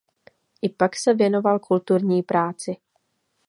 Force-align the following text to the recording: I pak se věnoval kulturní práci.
I 0.61 0.69
pak 0.69 0.95
se 0.95 1.13
věnoval 1.13 1.59
kulturní 1.59 2.23
práci. 2.23 2.75